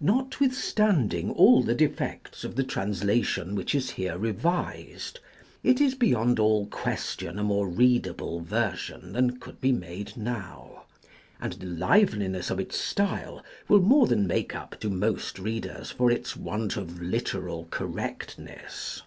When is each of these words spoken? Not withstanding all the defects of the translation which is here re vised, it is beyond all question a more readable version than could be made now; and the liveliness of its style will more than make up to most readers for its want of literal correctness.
Not 0.00 0.40
withstanding 0.40 1.30
all 1.32 1.62
the 1.62 1.74
defects 1.74 2.42
of 2.42 2.56
the 2.56 2.64
translation 2.64 3.54
which 3.54 3.74
is 3.74 3.90
here 3.90 4.16
re 4.16 4.30
vised, 4.32 5.20
it 5.62 5.78
is 5.78 5.94
beyond 5.94 6.38
all 6.38 6.64
question 6.64 7.38
a 7.38 7.42
more 7.44 7.68
readable 7.68 8.40
version 8.40 9.12
than 9.12 9.38
could 9.38 9.60
be 9.60 9.72
made 9.72 10.16
now; 10.16 10.84
and 11.38 11.52
the 11.52 11.66
liveliness 11.66 12.48
of 12.48 12.58
its 12.58 12.78
style 12.80 13.44
will 13.68 13.82
more 13.82 14.06
than 14.06 14.26
make 14.26 14.56
up 14.56 14.80
to 14.80 14.88
most 14.88 15.38
readers 15.38 15.90
for 15.90 16.10
its 16.10 16.34
want 16.34 16.78
of 16.78 17.02
literal 17.02 17.68
correctness. 17.70 19.02